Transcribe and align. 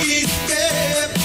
California, 0.00 1.19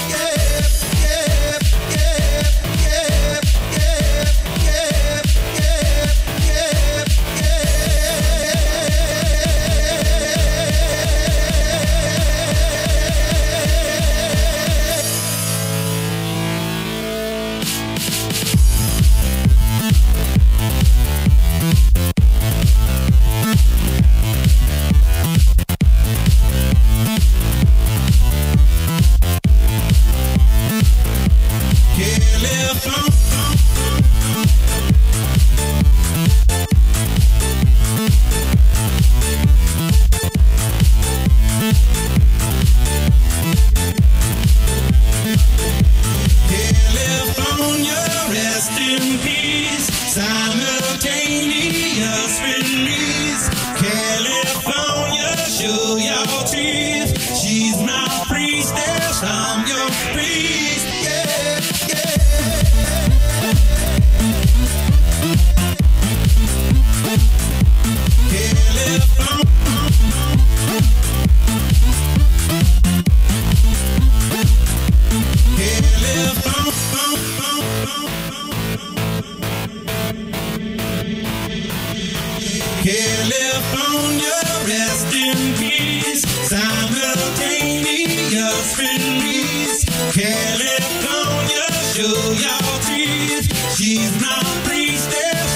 she's, 92.88 93.46
she's 93.78 94.22
not 94.22 94.46
three 94.66 94.98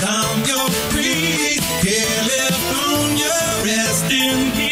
I'm 0.03 0.39
your 0.45 0.69
priest. 0.91 1.63
California, 1.83 3.33
rest 3.63 4.11
in 4.11 4.51
peace. 4.53 4.68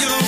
you. 0.00 0.23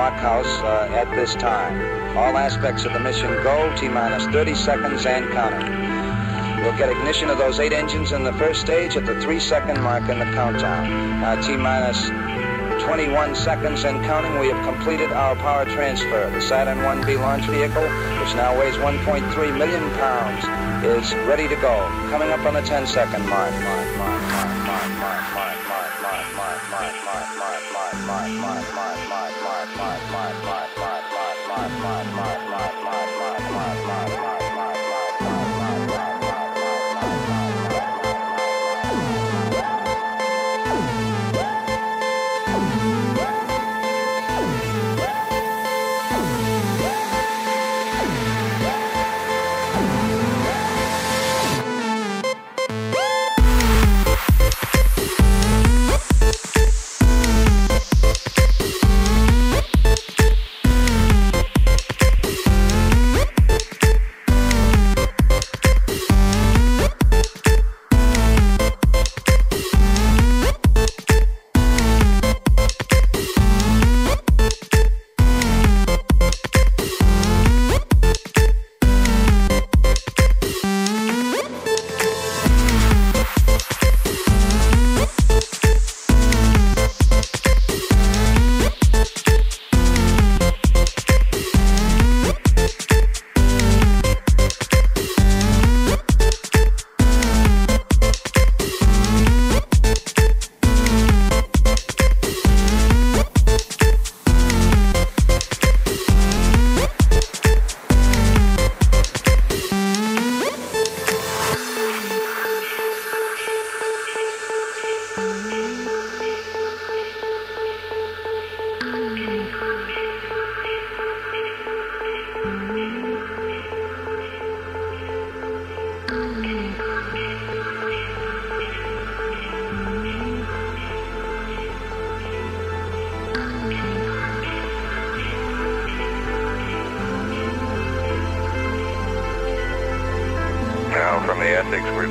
Blockhouse 0.00 0.64
uh, 0.64 0.88
at 0.94 1.14
this 1.14 1.34
time. 1.34 1.76
All 2.16 2.38
aspects 2.38 2.86
of 2.86 2.94
the 2.94 3.00
mission 3.00 3.30
go, 3.42 3.76
T 3.76 3.86
minus 3.86 4.24
30 4.28 4.54
seconds 4.54 5.04
and 5.04 5.30
counting. 5.30 6.64
We'll 6.64 6.76
get 6.78 6.88
ignition 6.88 7.28
of 7.28 7.36
those 7.36 7.60
eight 7.60 7.74
engines 7.74 8.12
in 8.12 8.24
the 8.24 8.32
first 8.32 8.62
stage 8.62 8.96
at 8.96 9.04
the 9.04 9.20
three 9.20 9.38
second 9.38 9.78
mark 9.82 10.08
in 10.08 10.18
the 10.18 10.24
countdown. 10.24 10.88
Now, 11.20 11.38
T 11.42 11.54
minus 11.54 12.08
21 12.82 13.34
seconds 13.34 13.84
and 13.84 14.02
counting, 14.06 14.40
we 14.40 14.48
have 14.48 14.64
completed 14.64 15.12
our 15.12 15.36
power 15.36 15.66
transfer. 15.66 16.30
The 16.30 16.40
Saturn 16.40 16.78
1B 16.78 17.20
launch 17.20 17.44
vehicle, 17.44 17.82
which 17.82 18.34
now 18.34 18.58
weighs 18.58 18.76
1.3 18.76 19.58
million 19.58 19.90
pounds, 20.00 20.44
is 20.82 21.14
ready 21.28 21.46
to 21.46 21.56
go. 21.56 21.76
Coming 22.08 22.30
up 22.30 22.40
on 22.46 22.54
the 22.54 22.62
10 22.62 22.86
second 22.86 23.28
mark. 23.28 23.52
mark, 23.52 23.64
mark, 23.64 23.98
mark, 23.98 24.22
mark, 24.22 24.39
Bye. 33.50 33.82
Bye. 33.86 34.08
Bye. 34.10 34.29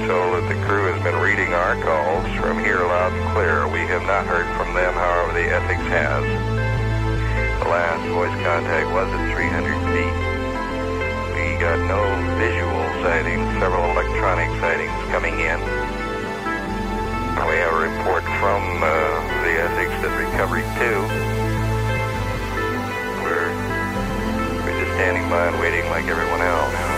Told 0.09 0.41
that 0.41 0.49
the 0.49 0.57
crew 0.65 0.89
has 0.89 0.97
been 1.05 1.21
reading 1.21 1.53
our 1.53 1.77
calls 1.85 2.25
from 2.41 2.57
here 2.65 2.81
loud 2.81 3.13
and 3.13 3.21
clear. 3.29 3.69
We 3.69 3.85
have 3.93 4.01
not 4.09 4.25
heard 4.25 4.49
from 4.57 4.73
them, 4.73 4.97
however, 4.97 5.37
the 5.37 5.45
Essex 5.45 5.77
has. 5.85 6.25
The 7.61 7.69
last 7.69 8.01
voice 8.09 8.33
contact 8.41 8.89
was 8.89 9.05
at 9.05 9.21
300 9.37 9.69
feet. 9.93 10.17
We 11.37 11.61
got 11.61 11.77
no 11.85 12.01
visual 12.41 12.85
sightings, 13.05 13.45
several 13.61 13.85
electronic 13.93 14.49
sightings 14.57 14.97
coming 15.13 15.37
in. 15.45 15.61
We 17.45 17.61
have 17.61 17.77
a 17.77 17.81
report 17.85 18.25
from 18.41 18.81
uh, 18.81 18.89
the 19.45 19.53
Essex 19.61 19.93
that 20.01 20.13
recovery 20.17 20.65
two. 20.81 21.05
We're, 23.29 23.53
we're 24.65 24.73
just 24.73 24.89
standing 24.97 25.29
by 25.29 25.53
and 25.53 25.57
waiting 25.61 25.85
like 25.93 26.09
everyone 26.09 26.41
else. 26.41 26.88